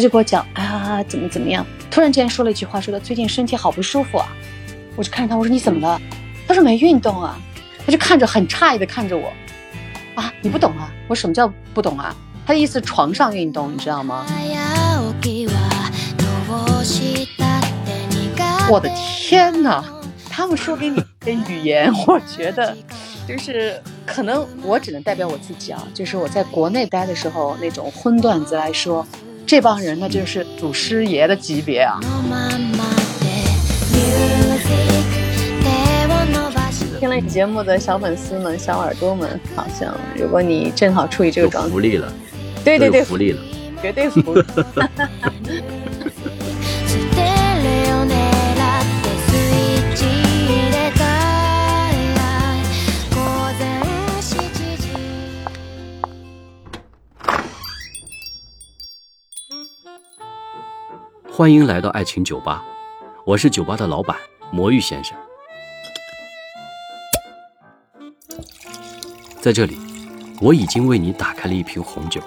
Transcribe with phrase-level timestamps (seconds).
[0.00, 1.62] 他就给我讲，啊，怎么怎么样？
[1.90, 4.26] 突然之间说了一句话，说他最近身体好不舒服啊。
[4.96, 6.00] 我就看着他，我说你怎么了？
[6.48, 7.38] 他说没运动啊。
[7.84, 9.30] 他就看着很诧异的看着我，
[10.14, 10.90] 啊，你不懂啊？
[11.06, 12.16] 我什么叫不懂啊？
[12.46, 14.24] 他的意思床上运动，你知道吗？
[18.70, 19.84] 我的天哪！
[20.30, 22.74] 他们说给你的语言，我觉得
[23.28, 25.86] 就是可能我只能代表我自己啊。
[25.92, 29.06] 就是我在国内待的时候，那种荤段子来说，
[29.50, 31.98] 这帮人那就是祖师爷的级别啊。
[37.00, 42.12] 听了节目的小粉丝们、小耳朵们，好像如果你正好处于这个状态，福利了，
[42.64, 43.42] 对对对，福利了，
[43.82, 44.44] 绝对福利。
[61.40, 62.62] 欢迎来到爱情酒吧，
[63.24, 64.14] 我是酒吧的老板
[64.52, 65.16] 魔芋先生。
[69.40, 69.78] 在这里，
[70.42, 72.20] 我已经为你打开了一瓶红酒，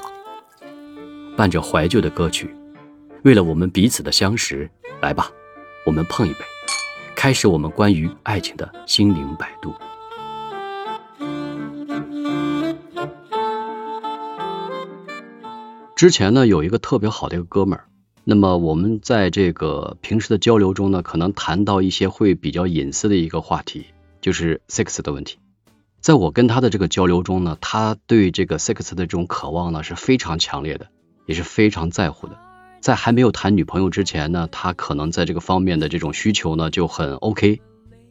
[1.37, 2.55] 伴着怀旧的歌曲，
[3.23, 4.67] 为了我们彼此的相识，
[4.99, 5.29] 来吧，
[5.85, 6.39] 我们碰一杯，
[7.15, 9.71] 开始我们关于爱情的心灵摆渡。
[15.95, 17.85] 之前呢，有一个特别好的一个哥们儿。
[18.25, 23.87] 那么我们在这个平时的交流中呢，可能谈到一些会比较隐私的一个话题，
[24.21, 25.39] 就是 sex 的问题。
[25.99, 30.87] 在我跟他的这个交流中呢，他对这个 sex 的这种渴望呢是非常强烈的，
[31.25, 32.37] 也是非常在乎的。
[32.79, 37.59] 在还没有谈女朋友之前呢，他可能在这个方面的这种需求呢就很 OK。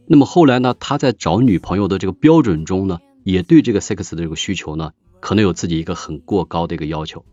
[0.05, 7.25] 那么后来呢，他在找女朋友的这个标准中呢，也对这个 sex 的这个需求呢，可能有自己一个很过高的一个要求。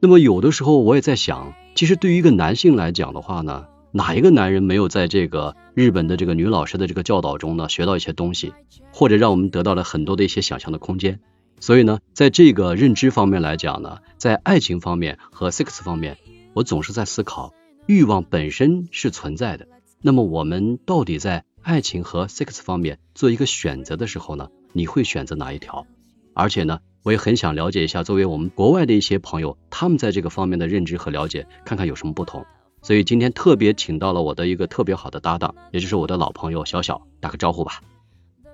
[0.00, 1.54] 那么有的时候我也在想。
[1.76, 8.54] 其实对于一个男性来讲的话呢，哪一个男人没有在这个日本的这个女老师的这个教导中呢学到一些东西，
[8.92, 11.20] 或者让我们得到了很多的一些想象的空间？
[11.60, 16.16] 所以呢，在这个认知方面来讲呢，在爱情方面和 sex 方面，
[16.54, 17.52] 我总是在思考，
[17.84, 19.68] 欲望本身是存在的。
[20.00, 25.86] 那么我们到底在爱情和 sex 方面做一个选择的时候呢，你会选择哪一条？
[26.32, 26.78] 而且呢？
[27.06, 32.44] 我也很想了解一下，作为我们国外的一些朋友，他们在这个方面的认知和了解，看看有什么不同。
[32.82, 37.80] 所以今天特别请到了我的一个特别好的搭档，也就是我的老朋友小小，打个招呼吧。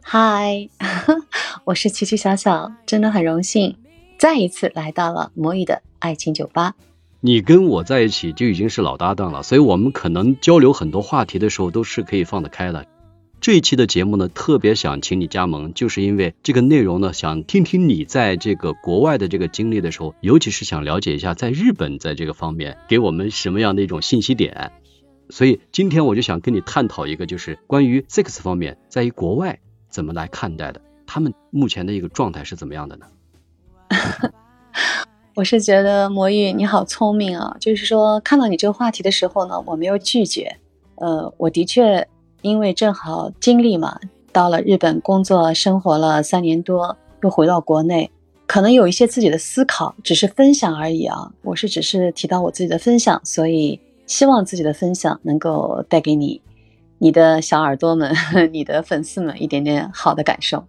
[0.03, 0.69] 嗨，
[1.65, 3.75] 我是琪琪小小，真的很荣幸
[4.19, 6.75] 再一次来到了魔芋的爱情酒吧。
[7.21, 12.85] 你跟我在一起就已经是老搭档了，所以我们可能交流很多话题的时候都是可以放得开的。
[13.43, 24.71] 这一期的节目呢，特别想请你加盟，就是因为这个内容呢，想听听你在这个国外的这个经历的时候，尤其是想了解一下在日本在这个方面给我们什么样的一种信息点。
[25.29, 33.07] 所以今天我就想跟你探讨一个，就是关于 sex 方面，在于国外怎么来看待的，他们目前的一个状态是怎么样的呢？
[35.35, 40.59] 我是觉得魔芋你好聪明啊，就是说看到你这个话题的时候呢，我没有拒绝。
[40.95, 42.07] 呃，我的确。
[42.43, 43.99] 因为正好经历嘛，
[44.33, 48.11] 到了日本工作生活了三年多，又回到国内，
[48.47, 51.33] 可能有一些自己的思考，只是分享而已啊。
[51.43, 56.43] 我是只是提到我自己的分享，所以希望自己的分享能够带给你、
[56.99, 58.13] 你的小耳朵们、
[58.53, 60.65] 你的粉丝们一点点好的感受。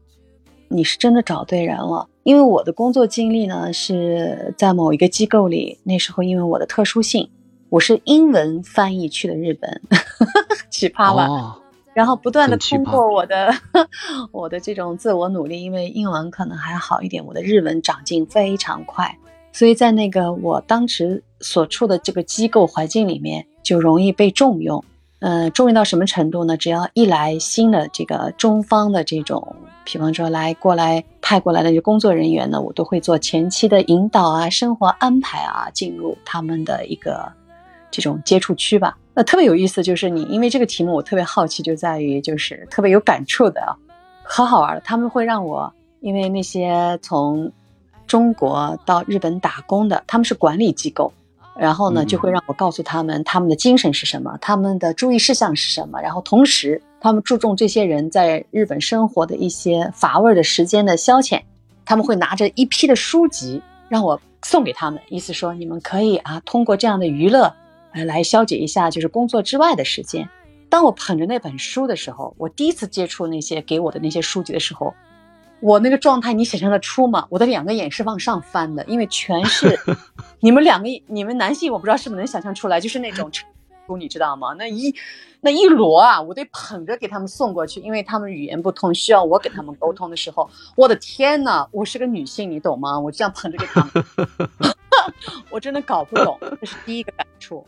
[0.70, 7.30] 你是真的找对人了，因为我的工作经历呢是在某一个机构里，那时候因为我的特殊性，
[7.70, 9.82] 我是英文翻译去的日本，
[10.72, 11.60] 奇葩吧？
[11.94, 13.54] 然后不断的通过我的
[14.32, 19.18] 我的这种自我努力，因为英文可能还好一点，我的日文长进非常快，
[19.52, 24.84] 所以在那个我当时所处的这个机构环境里面，就容易被重用。
[25.20, 26.58] 嗯，重用到什么程度呢？
[26.58, 29.56] 只要一来新的这个中方的这种，
[29.86, 37.32] 比方说来过来派过来的工作人员呢，我都会做前期的引导啊、生活安排啊，进入他们的一个
[37.90, 38.98] 这种接触区吧。
[39.16, 43.78] 那特别有意思，就是你，因为这个题目我特别好奇，就在于就是特别有感触的啊，
[44.24, 44.82] 好好玩了。
[44.84, 47.52] 他们会让我，因为那些从
[48.08, 51.14] 中国到日本打工的，他们是管理机构，
[51.56, 61.40] 然后呢就会让我告诉他们他们的精神是什么，他们的注意事项是什么，然后同时他们注重这些人在日本生活的一些乏味的时间的消遣，
[61.86, 67.54] 他们会拿着一批的书籍让我送给他们，意思说你们可以啊通过这样的娱乐。
[67.94, 70.28] 来消解一下，就是工作之外的时间。
[70.70, 74.94] 当我捧着那本书的时候，我第一次接触那些给我的那些书籍的时候，
[75.60, 77.28] 我那个状态你想象得出吗？
[77.30, 79.80] 我的两个眼是往上翻的，因为全是
[80.42, 84.56] 你们两个，你们男性我不知道是不是能想象出来，就是那种书，你知道吗？
[84.58, 84.94] 那一
[85.42, 93.00] 那一摞啊，我得捧着给他们送过去，因为他们语言不通，需要我给他们沟通的时候，我的天呐，我是个女性，你懂吗？
[93.00, 94.04] 我这样捧着给他们
[95.52, 97.64] 我真的搞不懂，这是第一个感触。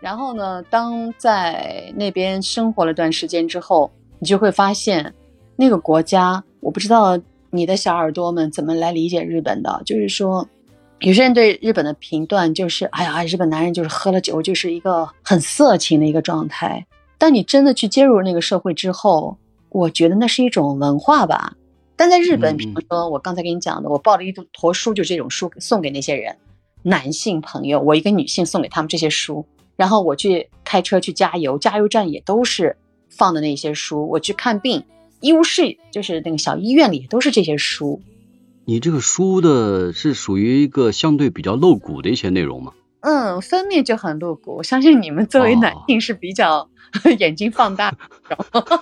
[0.00, 5.12] 然后呢，当在那边生活了段时间之后，你就会发现
[5.56, 6.42] 那个国家。
[6.60, 7.18] 我不知道
[7.50, 10.46] 你的小耳朵们怎么来理解日本的，就是说，
[11.00, 16.86] 有些人对日本的评断就是，哎呀，日本男人就是喝了酒就是一个很色情的一个状态。
[17.16, 19.36] 但你真的去接入那个社会之后，
[19.68, 21.54] 我觉得那是一种文化吧。
[21.94, 26.34] 但在日本，比如说我刚才跟你讲的，我抱了一坨书，就这种书送给那些人，
[26.82, 29.44] 男性朋友，我一个女性送给他们这些书，
[29.80, 32.76] 然后我去开车去加油，加油站也都是
[33.08, 34.84] 放的那些书，我去看病。
[35.22, 38.02] 医务室就是那个小医院里都是这些书，
[38.66, 42.74] 你这个书的是属于一个相对比较露骨的一些内容吗？
[43.00, 44.56] 嗯，封面就很露骨。
[44.56, 46.68] 我相信你们作为男性是比较
[47.18, 47.96] 眼睛放大，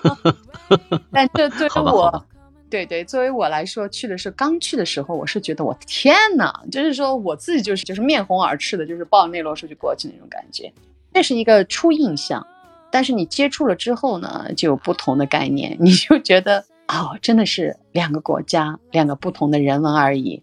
[1.13, 2.25] 但这对于我，
[2.71, 10.73] 对对，作为我来说，去的是刚去的时候，我是觉得我天哪，就是说我自己就是就是面红耳赤的，就是抱着那摞书就过去那种感觉，
[11.13, 12.47] 那是一个初印象。
[12.91, 20.43] 但是你接触了之后呢，就有不同的概念，你就觉得哦，真的是两个国家，两个不同的人文而已。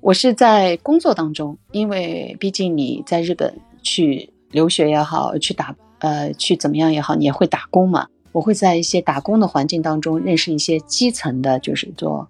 [0.00, 8.08] 我是在工作当中，因为毕竟你在日本去留学也好，去打呃去怎么样也好，你也会打工嘛。
[8.32, 12.28] 我会在一些打工的环境当中认识一些基层的，就是做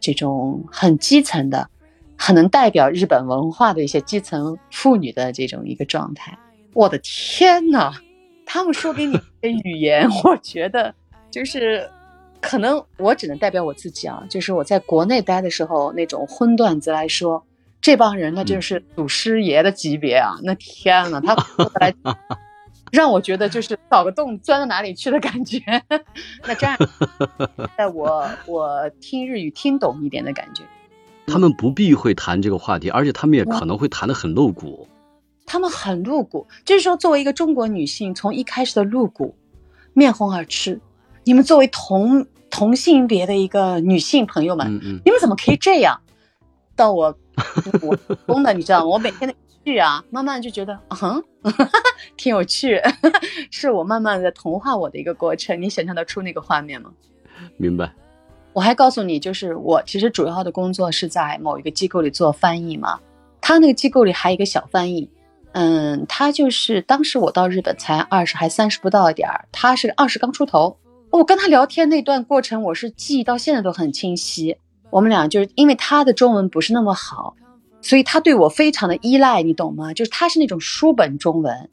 [0.00, 1.68] 这种很基层的，
[2.18, 6.36] 很能代表日本文化的一些基层妇女的这种一个状态。
[6.72, 7.92] 我的天呐！
[8.46, 10.94] 他们说给你的语言， 我觉得
[11.30, 11.88] 就是，
[12.40, 14.22] 可能我只能代表我自己啊。
[14.28, 17.42] 就是我在国内待的时候，那种荤段子来说，
[17.80, 20.34] 这帮人那就是祖师爷的级别啊！
[20.42, 21.34] 那天呐，他
[21.80, 21.94] 来
[22.94, 25.58] 让我觉得就是找个洞钻到哪里去的感觉。
[26.46, 26.78] 那这样，
[27.76, 30.62] 在我我听日语听懂一点的感觉。
[31.26, 34.86] 他们不避讳谈这个话题，而且他们也可能会谈的很露骨。
[35.44, 39.34] 他们很露骨，就是说，作为一个中国女性，从一开始的露骨、
[39.92, 40.80] 面红耳赤，
[41.24, 44.72] 你们作为同同性别的一个女性朋友们，
[45.04, 46.00] 你们怎么可以这样？
[46.76, 47.16] 到我
[47.82, 48.86] 我公的，你知道吗？
[48.86, 51.22] 我每天的剧啊，慢慢就觉得，嗯，
[52.16, 52.80] 挺有趣，
[53.50, 55.60] 是我慢慢的同化我的一个过程。
[55.60, 56.90] 你想象得出那个画面吗？
[57.56, 57.92] 明白。
[58.52, 63.00] 我还告诉你，就是我其实主要的工作是在某一个机构里做翻译嘛，
[63.40, 65.10] 他那个机构里还有一个小翻译。
[65.52, 70.76] 嗯，他就是当时我到日本才二十还三十不到一点儿，他是二十刚出头。
[71.10, 74.56] 我跟他聊天那段过程，我是记忆到现在都很清晰。
[74.90, 77.34] 我们俩就是因为他的中文不是那么好，
[77.84, 79.92] 所以他对我非常的依赖，你懂吗？
[79.92, 81.68] 就是他是那种书本中文，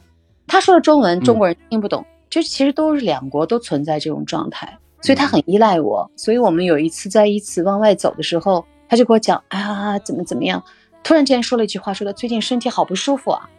[0.46, 6.12] 他说的中文中国人听不懂，就其实都是两国都存在这种状态，所以他很依赖我。
[6.18, 10.62] 所以我们有一次在一起往外走的时候，他就给我讲啊怎么怎么样，
[11.02, 13.50] 突然之间说了一句话，说他最近身体好不舒服啊。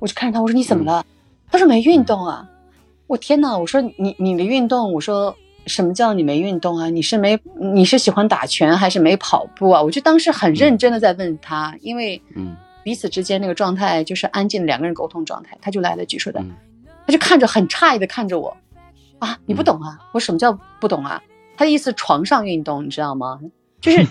[0.00, 1.06] 我就看着他，我说你怎么了？
[1.48, 2.48] 他说没运动啊。
[3.06, 3.56] 我天哪！
[3.58, 5.36] 我说你你的运动，我说
[5.66, 6.88] 什么叫你没运动啊？
[6.88, 9.82] 你是没你是喜欢打拳还是没跑步啊？
[9.82, 16.44] 我就当时很认真的在问他，因为嗯彼此之间那个状态就是安静的两个人沟通状态，他就来了句说的，
[17.06, 18.56] 他就看着很诧异的看着我
[19.20, 19.98] 啊，你不懂啊？
[20.12, 21.22] 我什么叫不懂啊？
[21.56, 23.38] 他的意思床上运动，你知道吗？
[23.80, 24.06] 就是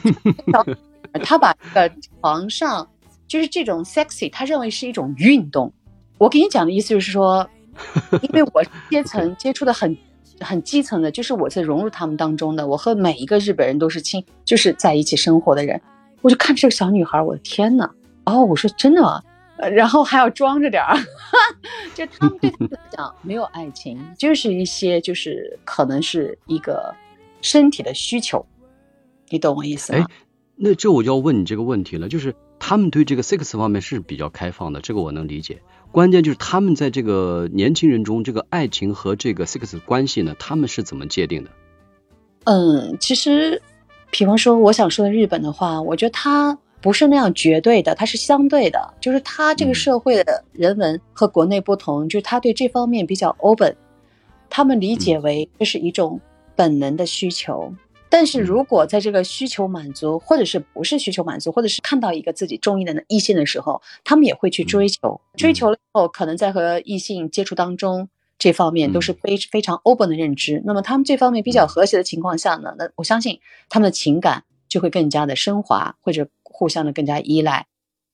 [1.23, 2.87] 他把这个床上
[3.27, 5.73] 就是这种 sexy，他认为是一种运动。
[6.17, 7.49] 我给你讲的意思就是说，
[8.21, 9.97] 因为我阶层 接触的很
[10.41, 15.79] 很基层的，就是我在融入他们当中的，我和每一个日本人都是亲，就是在一起生活的人。
[16.21, 17.89] 我就看这个小女孩，我的天呐！
[18.25, 19.21] 哦，我说真的吗？
[19.71, 20.97] 然后还要装着点儿，
[21.93, 26.93] 就他们对他们来讲没有爱情，就是一些就是可能是一个
[27.41, 28.43] 身体的需求，
[29.29, 29.99] 你懂我意思吗？
[29.99, 30.13] 哎，
[30.55, 35.61] 那这我就要问你这个问题了，就是他们对这个 sex 方面是比较开放的，这个我能理解。
[35.91, 41.49] 关键就是他们在这个年轻人中，这个爱情和这个 sex 关系呢，他们是怎么界定的？
[42.45, 43.61] 嗯，其实，
[44.09, 53.75] 比方说我想说的日本的话，我觉得它不是那样绝对的，它是相对的，就是它这个社会的人文和国内不同，就是他对这方面比较 open，
[54.49, 56.19] 他们理解为这是一种
[56.55, 57.73] 本能的需求。
[58.11, 65.21] 但是如果在这个需求满足，或者是不是需求满足，或者是看到一个自己中意的异性的时候，他们也会去追求。
[65.37, 70.61] 追求了以后，可能在和异性接触当中，这方面都是非非常 open 的认知。
[70.65, 73.39] 那么他们这方面比较和谐的情况下呢，那我相信
[73.69, 77.67] 他们的情感就会更加的升华，或者互相的更加依赖。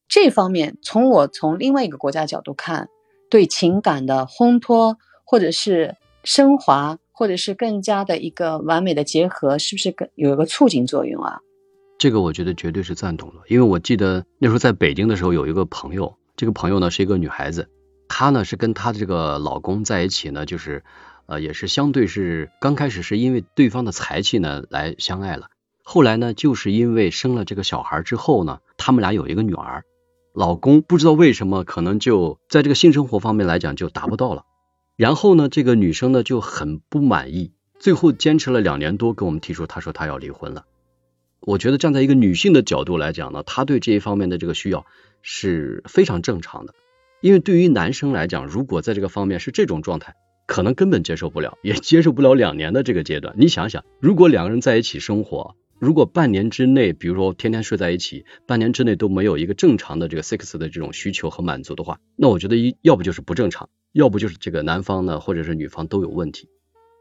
[0.07, 2.87] 这方面从我从另外一个国家角度看，
[3.31, 11.39] 对情感的烘托或者是升华，或者是更加的一个完美的结合，是不是更有一个促进作用啊？
[11.97, 17.69] 这个我觉得绝对是赞同的，因为我记得那时候在北京的时候有一个朋友，这个朋友呢是一个女孩子。
[18.07, 20.83] 她呢是跟她的这个老公在一起呢，就是
[21.25, 25.47] 呃也是相对是刚开始是因为对方的才气呢来相爱了，
[25.83, 29.81] 后来呢就是因为生了这个小孩之后呢，他们俩有一个女儿，
[30.35, 34.43] 老公不知道为什么可能就在这个性生活方面来讲就达不到了，
[34.97, 40.65] 然后呢这个女生呢就很不满意，最后坚持了两年多跟我们提出，她说她要离婚了。
[41.39, 44.87] 我觉得站在一个女性的角度来讲呢，她对这一方面的这个需要
[45.21, 46.73] 是非常正常的。
[47.21, 50.15] 因为对于男生来讲，如果在这个方面是这种状态，
[50.47, 53.35] 可能根本接受不了，也接受不了两年的这个阶段。
[53.37, 66.49] 你想想，如果两个人在一起生活，如果半年之内，比如说天天睡在一起，半年之内都没有一个正常的这个 sex 的这种需求和满足的话，那我觉得一要不就是不正常，要不就是这个男方呢或者是女方都有问题。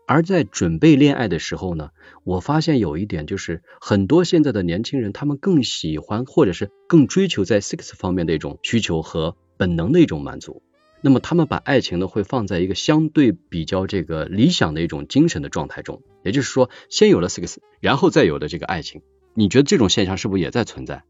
[0.07, 1.91] 而在准备恋爱的时候呢，
[2.25, 9.37] 我发现有一点就是，很多现在的年轻人他们更喜欢或者是更追求在 sex 方面的一种需求和。
[9.59, 10.61] 本能的一种满足，
[11.01, 19.01] 那么他们把爱情呢会放在一个相对比较这个理想的一种精神的状态中，也就是说，先有了 sex，然后再有的这个爱情。
[19.33, 21.03] 你觉得这种现象是不是也在存在？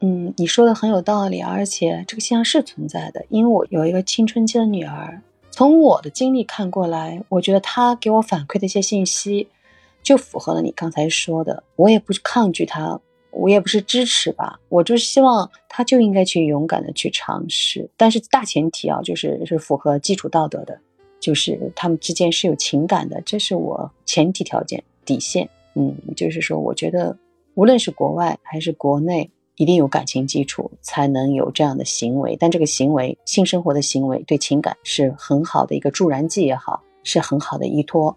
[0.00, 3.26] 嗯，你说的很有道理，而且这个现象是存在的。
[3.30, 5.20] 因为我有一个青春期的女儿，
[5.50, 9.48] 从我的经历看过来，我觉得她给我反馈的一些信息，
[10.02, 11.64] 就符合了你刚才说的。
[11.76, 13.00] 我也不抗拒她。
[13.30, 20.80] 我也不是支持吧，我就希望他就应该去勇敢的去尝试，但是大前提啊，就是是符合基础道德的，
[21.20, 25.48] 就是他们之间是有情感的，这是我前提条件底线。
[25.74, 27.16] 嗯，就是说，我觉得
[27.54, 38.16] 无论是国外还是国内，一定有感情基础才能有这样的行为，但这个行为性生活的行为对情感是很好的一个助燃剂也好，是很好的依托。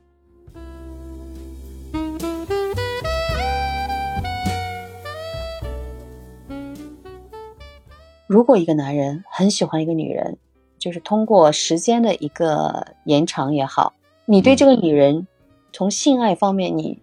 [8.27, 10.37] 如果一个男人很喜欢一个女人，
[10.81, 13.93] 就是通过时间的一个延长也好，
[14.25, 15.27] 你对这个女人
[15.71, 16.99] 从性爱方面你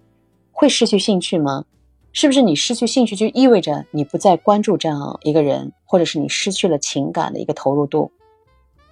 [0.52, 1.64] 会失去兴趣吗？
[2.12, 8.10] 是不是你失去兴趣就意味着你不再关注这样一个人，或者是你失去了情感的一个投入度？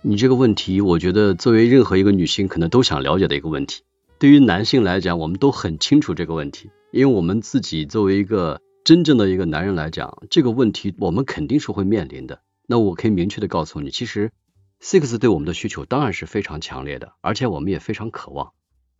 [0.02, 3.82] 你这个问题，我觉得作为任何一个女性可能都想了解的一个问题。
[4.18, 8.60] 对于男性来讲，我们都很清楚这个问题，因为我们自己作为一个。
[8.86, 12.38] 真正的一个男人来讲，这个问题我们肯定是会面临的。
[12.68, 14.30] 那我可以明确的告诉你，其实
[14.80, 18.52] sex 对我们的需求当然是非常强烈的，而且我们也非常渴望。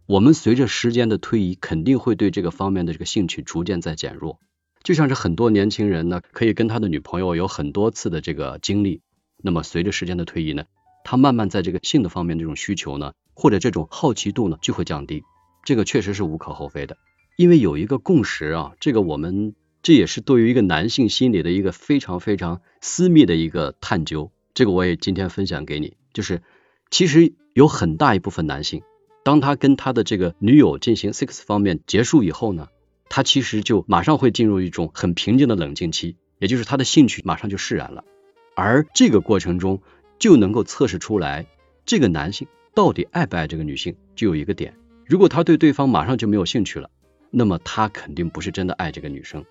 [0.06, 4.40] 我们随着时间的推移，肯定会对这个方面的这个兴趣逐渐在减弱。
[4.82, 9.02] 就像是很多年轻人呢，可以跟他的女朋友有很多次的这个经历，
[9.42, 10.64] 那么随着时间的推移呢，
[11.04, 15.24] 他慢慢在这个性的方面这种需求呢，或者这种好奇度呢，就会降低。
[15.64, 16.96] 这个确实是无可厚非的，
[17.36, 19.54] 因为有一个共识啊，这个我们。
[19.82, 25.98] 这也是对于一个男性心理的一个非常非常私密的一个探究，这个我也今天分享给你。
[26.14, 26.40] 就是
[26.90, 28.82] 其实有很大一部分男性，
[29.22, 32.68] 当他跟他的这个女友进行 sex 方面结束以后呢，
[33.10, 38.02] 他其实就马上会进入一种很平静的冷静期，也就是他的兴趣马上就释然了。
[38.54, 39.82] 而这个过程中
[40.18, 41.46] 就能够测试出来，
[41.84, 44.74] 这个男性到底爱不爱这个女性，就有一个点。
[45.04, 46.88] 如果他对对方马上就没有兴趣了，
[47.30, 49.44] 那么他肯定不是真的爱这个女生。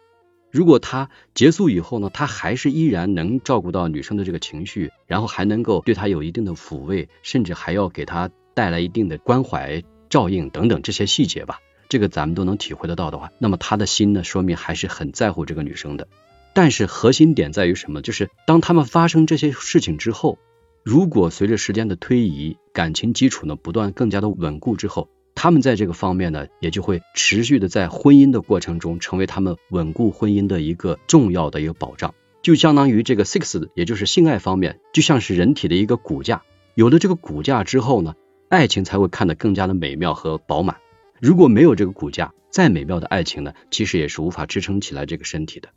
[0.56, 11.60] 如果他结束以后呢，他还是依然能照顾到女生的这个情绪，然后还能够对她有一定的抚慰，甚至还要给她带来一定的关怀、照应等等这些细节吧，
[11.90, 16.08] 这个咱们都能体会得到的话，那么他的心呢，说明还是很在乎这个女生的。
[16.54, 18.02] 但是核心点在于什么？
[18.02, 20.40] 就是当他们发生这些事情之后，
[20.84, 25.10] 如果随着时间的推移，感情基础呢不断更加的稳固之后。
[25.46, 32.16] 他们在这个方面呢，也就会持续的在婚姻的过程中，成为他们稳固婚姻的一个重要的一个保障。
[32.42, 36.42] 就相当于这个 sex，也就是性爱方面，就像是人体的一个骨架。
[36.74, 38.16] 有了这个骨架之后呢，
[38.50, 40.78] 爱情才会看得更加的美妙和饱满。
[41.22, 45.70] 如果没有这个骨架，再美妙的爱情呢，其实也是无法支撑起来这个身体的。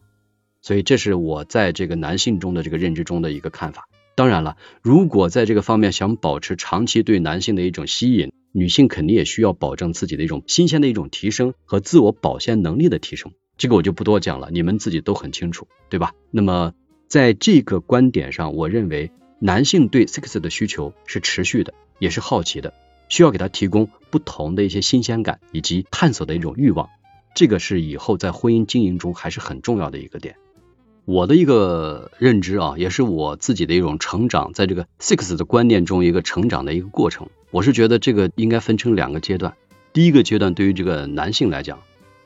[0.63, 3.87] 所以，这是我在这个男性中的这个认知中的一个看法。
[4.15, 16.13] 当然了，如果在这个方面想保持长期对男性的一种吸引，女性肯定也需要保证自己的一种新鲜的一种提升和自我保鲜能力的提升，这个我就不多讲了，你们自己都很清楚，对吧？
[16.31, 16.73] 那么
[17.09, 22.75] 在这个观点上，我认为男性对 sex 的需求是持续的，也是好奇的，
[23.09, 26.89] 需要给他提供不同的一些新鲜感以及探索的一种欲望，
[27.35, 30.37] 这个是以后在婚姻经营中还是很重要的一个点。
[31.05, 37.29] 我的一个认知啊，也是我自己的一种成长，在这个 sex 的观念中一个成长的一个过程。
[37.51, 39.57] 我是觉得这个应该分成两个阶段，
[39.93, 41.81] 第一个阶段对于这个男性来讲，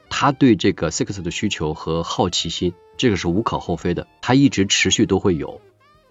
[0.09, 5.61] 他对这个 sex 的需求和好奇心，这个是无可厚非的，他一直持续都会有。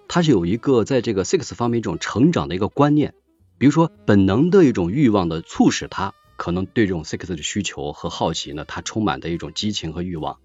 [0.08, 3.14] 他是有一个在这个 sex 方面一种成长的一个观念，
[3.58, 10.40] 比如说本能的一种欲望的促使他可能对这种 sex 的需求和好奇呢，他充满的一种激情和欲望，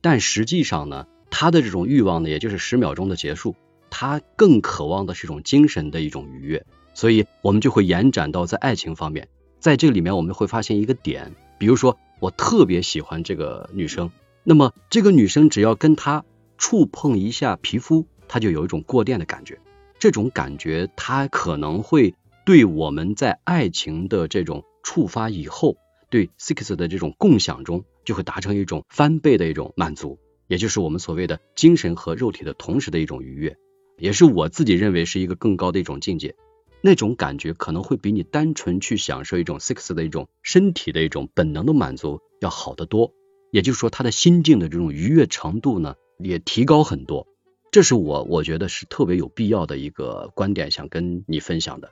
[0.00, 1.06] 但实际上呢。
[1.34, 3.56] 他的这种欲望呢，也就是十秒钟的结束，
[3.88, 9.28] 他更渴望的是一种精神的一种愉悦，所以我们就会延展到在爱情方面，
[9.60, 14.10] 在这里面我们会发现一个点，比如说我特别喜欢这个女生，
[14.44, 16.24] 那么这个女生只要跟她
[16.58, 19.58] 触碰一下皮肤，她就有一种过电的感觉，
[19.98, 25.76] 这种感觉她可能会对我们在爱情的这种触发以后，
[26.10, 30.18] 对 sex 的这种共享中，就会达成一种翻倍的一种满足。
[30.48, 33.56] 也就是我们所谓的精神和肉体的同时的一种愉悦，
[33.96, 36.34] 也是我自己认为是一个更高的一种境界。
[36.82, 43.12] 那种感觉可能会比你单纯去享受一种 sex 的一种身体的一种本能的满足要好得多。
[43.50, 47.26] 也就是说，他的心境的这种愉悦程度呢，也提高很多。
[47.70, 51.90] 这是我我觉得是特别有必要的一个观点，想跟你分享的。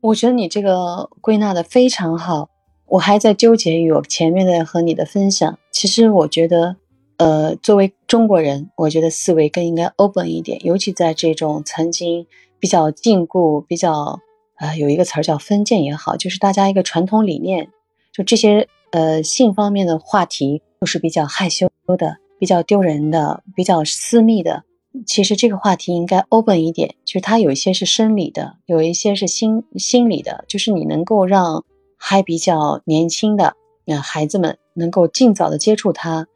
[0.00, 2.50] 我觉得你这个归纳的非常好，
[2.86, 5.58] 我还在纠结于我前面的和你的分享。
[5.72, 6.76] 其实我觉得。
[7.16, 12.26] 呃，作为中国人，我觉得思维更应该 open 一点，尤其在这种曾经
[12.60, 14.20] 比较禁锢、比较
[14.58, 17.70] 呃有一个词儿叫封建也好，就是大家一个传统理念，
[18.12, 24.64] 就这些呃性方面的话题都是比较害羞的、比较丢人的、比较私密的。
[25.06, 31.64] 其实这个话题应该 open 一点，就是它有一些是生理的，有一些是心心理的，就是你能够让
[31.96, 36.26] 还比较年轻的那孩子们能够尽早的接触它。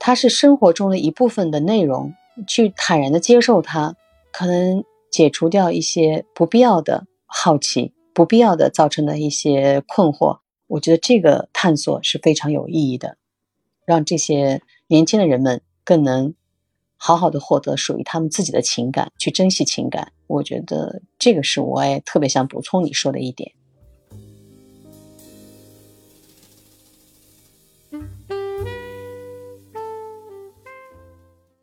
[0.00, 2.12] 它是生活中的一部分的内容，
[2.48, 3.94] 去坦然的接受它，
[4.32, 4.82] 可能
[5.12, 10.40] 解除掉一些不必要的好奇，不必要的造成的一些困惑。
[10.66, 13.18] 我觉得这个探索是非常有意义的，
[13.84, 16.34] 让这些年轻的人们更能
[16.96, 20.12] 好好的获得属于他们自己的情感，去珍惜情感。
[20.26, 23.52] 我觉得这个是我也特别想补充你说的一点。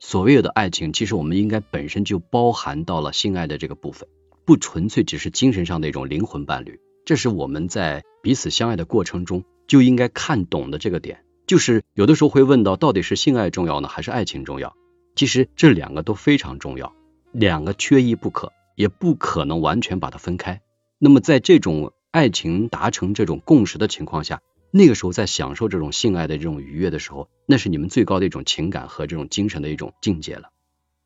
[0.09, 4.09] 所谓的爱情，其实我们应该本身就包含到了性爱的这个部分，
[4.43, 6.79] 不纯粹只是精神上的一种灵魂伴侣。
[7.05, 11.23] 这是我们在彼此相爱的过程中就应该看懂的这个点。
[11.45, 14.75] 就是有的时候会问到，到底是性爱重要呢，还是爱情重要？
[15.15, 16.91] 其实这两个都非常重要，
[17.31, 20.59] 两个缺一不可，也不可能完全把它分开。
[20.97, 24.41] 那么在这种爱情达成这种共识的情况下。
[24.71, 30.51] 那个时候在享受这种性爱的这种愉悦的时候，那是你们最高的一种情感和这种精神的一种境界了。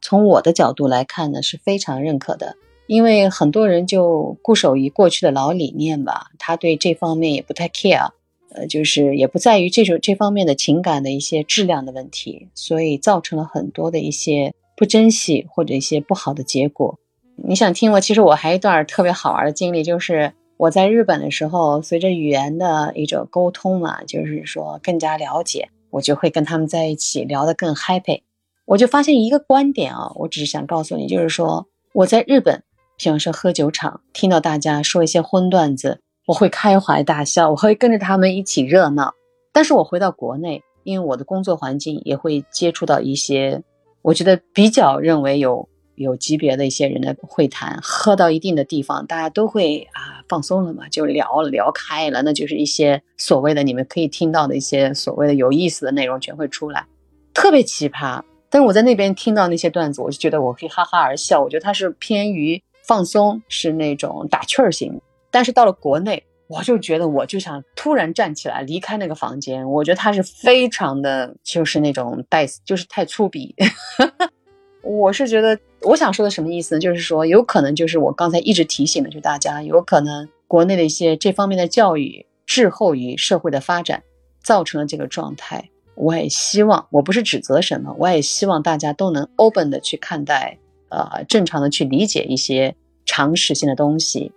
[0.01, 8.09] 从我的角度来看呢，是非常认可的，因为很多人就固守于过去的老理念吧，他对这方面也不太 care，
[8.53, 16.99] 呃，就是也不在于这种这方面的情感的一些质量的问题，所以造成了很多的一些不珍惜或者一些不好的结果。
[17.37, 18.01] 你想听我？
[18.01, 20.33] 其实我还有一段特别好玩的经历，就是。
[20.63, 28.21] 我在日本的时候，随着语言的一种沟通嘛，就是说更加了解，我就会跟他们在一起聊得更 happy。
[28.63, 32.63] 我就发现一个观点啊，我只是想告诉你，就是说我在日本，
[32.97, 39.13] 比方说喝酒场，听到大家说一些荤段子，我会开怀大笑，我会跟着他们一起热闹。
[39.51, 43.61] 但是我回到国内，因为我的工作环境也会接触到一些，
[44.01, 45.67] 我觉得比较认为有。
[45.95, 56.85] 有级别的一些人的会谈，喝到一定的地方，大家都会啊放松了嘛，就聊聊开了，那就是一些所谓的你们可以听到的一些所谓的有意思的内容全会出来，
[57.33, 58.21] 特别奇葩。
[58.49, 61.41] 但是我在那边听到那些段子，我就觉得我可以哈哈而笑。
[61.41, 65.01] 我觉得他是偏于放松，是那种打趣儿型。
[65.31, 69.67] 但是到了国内，我就觉得我就想突然站起来离开那个房间。
[69.71, 73.55] 我觉得他是非常的，就是那种带，就是太粗鄙。
[74.83, 75.57] 我是觉得。
[75.85, 76.79] 我想说的什么意思呢？
[76.79, 84.01] 就是说，有可能就是我刚才一直提醒的，就大家有可能国内的一些这方面的教育滞后于社会的发展，
[84.41, 85.69] 造成了这个状态。
[85.95, 92.73] 我也希望，我不是指责什么，我也希望大家都能 open 的去看待，呃，正常的去理解一些
[93.05, 94.31] 常识性的东西。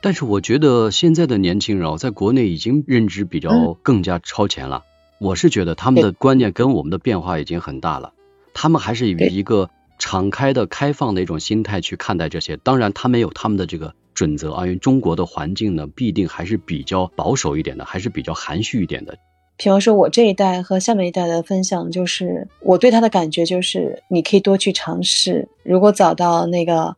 [0.00, 4.84] 但是我觉得现在的年轻人哦，在国内已经认知比较更加超前了。
[5.18, 8.12] 我是觉得他们的观念跟我们的变化已经很大了，
[8.56, 9.70] 他们还是以一个。
[9.98, 12.58] 敞开的、开放的一种心态去看待这些。
[12.58, 19.16] 当然，他们有他们的这个准则啊，因为中国的环境呢，必定还是比较保守一点的，还是比较含蓄一点的。
[19.56, 25.48] 比方说，我这一代和下面一代的分享，就是我对他的感觉就是，你可以多去尝试。
[25.62, 26.94] 如果找到那个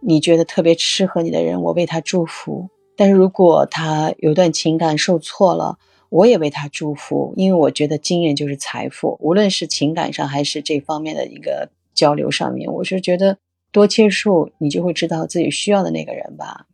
[0.00, 2.70] 你觉得特别适合你的人，我为他祝福。
[2.96, 5.76] 但是如果他有段情感受挫了，
[6.08, 13.38] 我也为他祝福，因为我觉得经验就是财富，无论是情感上还是这方面的一个交流上面，我是觉得
[13.72, 16.66] 多接触，你就会知道自己需要的那个人吧。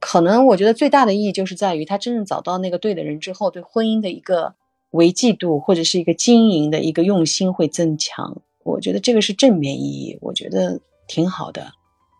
[0.00, 4.54] 可能我觉得最大的意义就是在于他真正找到那个对的人之后，对婚姻的一个。
[4.92, 11.72] 维系度或者是一个经营的一个用心会增强，我觉得这个是正面意义，我觉得挺好的。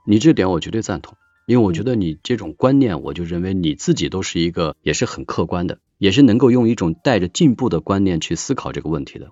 [0.06, 1.14] 你这点我绝对赞同，
[1.46, 9.30] 因为我觉得你这种观念，我就认为你自己都是一个也是很客观的，也是能够用一种带着进步的观念去思考这个问题的。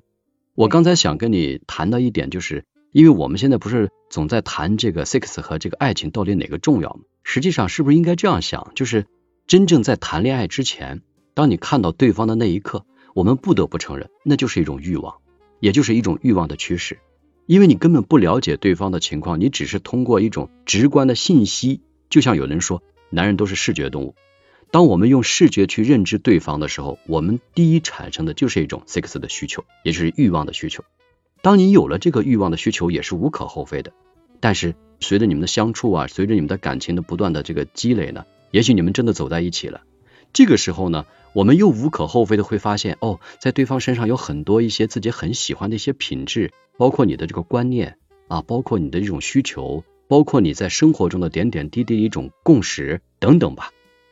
[0.54, 7.00] 我刚才想跟你谈到一点，就是因为我们现在不是总在谈这个 sex 和这个爱情到底哪个重要吗？
[7.24, 9.06] 实际上是不是应该这样想，就是
[9.48, 11.02] 真正在谈恋爱之前，
[11.34, 12.86] 当你看到对方的那一刻。
[13.16, 15.16] 我们不得不承认，那就是一种欲望，
[15.58, 17.00] 也就是一种欲望的驱使。
[17.46, 24.14] 因为你根本不了解对方的情况，你只是通过一种直观的信息，就像有人说，男人都是视觉动物。
[24.70, 30.84] 当我们用视觉去认知对方的时候，我们第一产生的就是一种 sex 的需求，也就是欲望的需求。
[31.42, 33.92] 当你有了这个欲望的需求，也是无可厚非的。
[34.40, 39.82] 但是随着你们的相处啊，随着你们的感情的不断的这个积累呢，也许你们真的走在一起了。
[40.32, 41.04] 这个时候呢？
[41.32, 53.70] 我们又无可厚非的会发现，哦，在对方身上有很多一些自己很喜欢的一些品质，包括你的这个观念啊，包括你的这种需求，包括你在生活中的点点滴滴一种共识等等吧。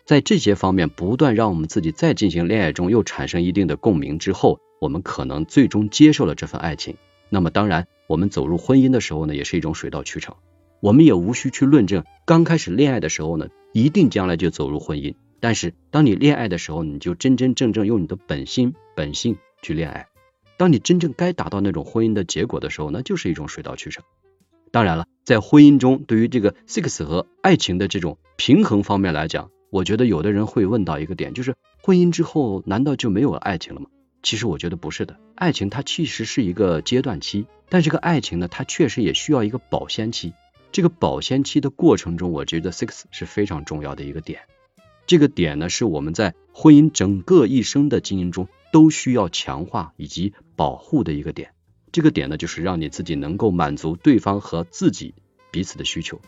[0.08, 6.96] 在这些方面不断让我们自己在进行恋爱中又产生一定的共鸣之后，我们可能最终接受了这份爱情。
[7.28, 10.34] 那么当然，我们走入婚姻的时候呢，也是一种水到渠成。
[10.80, 15.14] 我们也无需去论证刚开始恋爱的时候呢，一定将来就走入婚姻。
[15.40, 20.06] 但是，当你恋爱的时候，你就真真正正用你的本心、本性去恋爱。
[20.56, 24.02] 当你真正该达到那种婚姻的结果的时候，那就是一种水到渠成。
[24.72, 33.88] 当然了，在婚姻中，对于这个 sex 和爱情的这种平衡方面来讲，我觉得有的人会问到一个点，就是婚姻之后难道就没有爱情了吗？
[34.22, 40.32] 其实我觉得不是的，爱情它其实是一个阶段期，但这个爱情呢，它确实也需要一个保鲜期。
[40.72, 44.40] 这个保鲜期的过程中，我觉得 sex 是非常重要的一个点。
[45.06, 51.52] 这个点呢，是我们在婚姻整个一生的经营中都需要强化以及保护的一个点。
[51.92, 55.14] 这个点呢，就是让你自己能够满足对方和自己
[55.50, 56.20] 彼此的需求。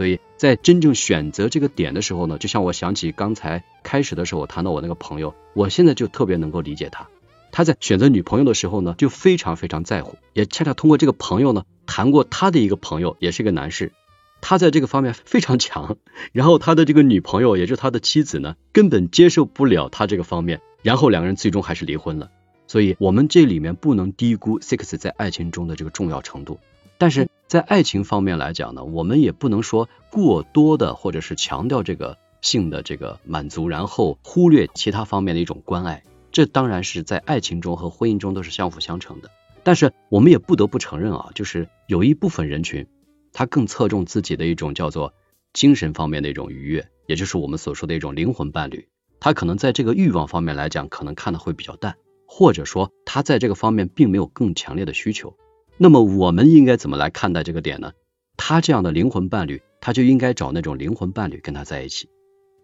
[0.00, 7.06] 所以在真正选择这个点的时候呢，就像我想起刚才开始的时候，我谈到我那个朋友，我现在就特别能够理解他。
[7.52, 13.92] 他在选择女朋友的时候呢，就非常非常在乎，也恰恰通过这个朋友呢，谈过他的一个朋友，也是一个男士。
[14.40, 15.98] 他在这个方面非常强，
[16.32, 22.30] 然后他的这个女朋友，也就是他的妻子呢，根本接受不了他这个方面，然后两个人最终还是离婚了。
[22.66, 26.58] 所以，我们这里面不能低估 sex 在爱情中的这个重要程度。
[26.96, 36.04] 但是在爱情方面来讲呢，我们也不能说过多的或者是强调这个性的这个满足，然后忽略其他方面的一种关爱。
[36.30, 39.32] 这当然是在爱情中和婚姻中都是相辅相成的。
[39.64, 42.86] 但是我们也不得不承认啊，就是有一部分人群。
[43.32, 45.12] 他更侧重自己的一种叫做
[45.52, 48.86] 精神方面的一种愉悦，也就是我们所说的一种灵魂伴侣。
[49.18, 51.96] 他可能在这个欲望方面来讲，可能看的会比较淡，
[52.28, 55.34] 或者说他在这个方面并没有更强烈的需求。
[55.82, 57.92] 那么我们应该怎么来看待这个点呢？
[58.36, 62.10] 他这样的灵魂伴侣，他就应该找那种灵魂伴侣跟他在一起，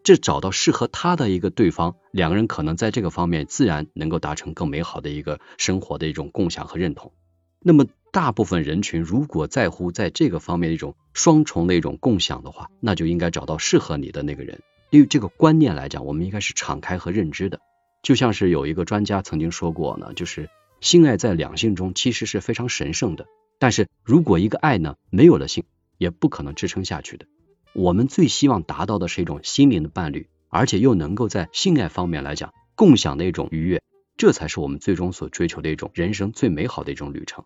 [0.05, 7.13] 这找到适合他的一个对方，两个人可能在这个方面自然能够达成更美好的一个生活的一种共享和认同。
[7.61, 7.87] 那么。
[8.13, 14.61] 大部分人群如果在乎在这个方面一种双重的一种共享的话，那就应该找到适合你的那个人。
[14.91, 17.61] 对于这个观念来讲，我们应该是敞开和认知的。
[18.03, 20.49] 就像是有一个专家曾经说过呢，就是
[20.81, 23.27] 性爱在两性中其实是非常神圣的。
[23.59, 25.65] 但是如果一个爱呢没有了性，
[25.99, 27.27] 也不可能支撑下去的。
[27.73, 33.83] 我们最希望达到的是一种心灵的伴侣，而且又能够在性爱方面来讲共享的一种愉悦，
[34.17, 37.45] 这才是我们最终所追求的一种人生最美好的一种旅程。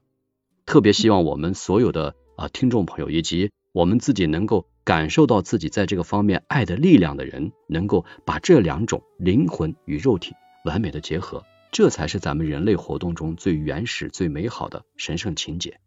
[0.67, 15.79] 特别希望我们所有的啊听众朋友，以及我们自己能够感受到自己在这个方面爱的力量的人，能够把这两种灵魂与肉体完美的结合，这才是咱们人类活动中最原始、最美好的神圣情节。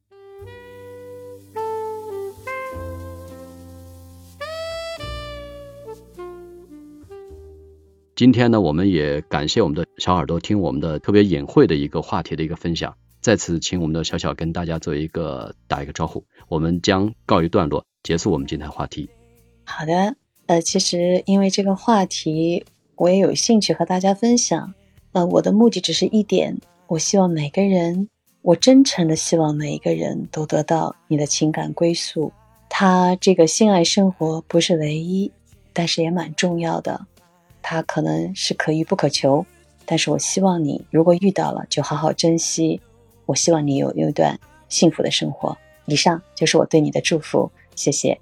[8.15, 12.96] 今天呢，我们也感谢我们的小耳朵听我们的特别隐晦的一个话题的一个分享。
[13.19, 19.10] 再次请我们的小小跟大家做一个打一个招呼，我们将告一段落，结束我们今天的话题。
[19.65, 20.15] 好的，
[20.46, 22.65] 呃，其实因为这个话题，
[22.96, 24.74] 我也有兴趣和大家分享。
[25.13, 26.56] 呃，我的目的只是一点，
[26.88, 28.10] 我希望每个人，
[28.41, 32.32] 我真诚的希望每一个人都得到你的情感归宿。
[32.67, 35.32] 他这个性爱生活不是唯一，
[35.71, 37.06] 但是也蛮重要的。
[37.62, 39.45] 他可能是可遇不可求，
[39.86, 42.82] 但是我希望你如果遇到了，就好好珍惜。
[43.28, 45.56] 我希望你有有一段幸福的生活。
[45.86, 48.19] 以上就是我对你的祝福，谢谢。